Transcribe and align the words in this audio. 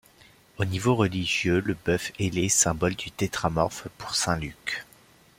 Au 0.57 0.65
niveau 0.65 0.95
religieux 0.95 1.61
le 1.63 1.75
bœuf 1.75 2.11
ailé 2.17 2.49
symbole 2.49 2.95
du 2.95 3.11
tétramorphe 3.11 3.87
pour 3.99 4.15
saint 4.15 4.35
Luc. 4.35 4.83